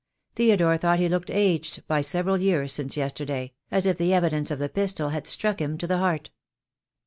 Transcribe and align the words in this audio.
Theodore 0.33 0.77
thought 0.77 0.97
he 0.97 1.07
looked 1.07 1.29
aged 1.29 1.85
by 1.85 2.01
several 2.01 2.37
years 2.41 2.73
since 2.73 2.97
yesterday, 2.97 3.53
as 3.69 3.85
if 3.85 3.99
the 3.99 4.15
evidence 4.15 4.49
of 4.49 4.57
the 4.57 4.67
pistol 4.67 5.09
had 5.09 5.27
struck 5.27 5.61
him 5.61 5.77
to 5.77 5.85
the 5.85 5.99
heart. 5.99 6.31